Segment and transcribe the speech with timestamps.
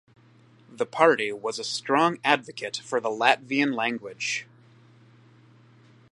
[0.67, 4.47] The party was a strong advocate for the Latvian language.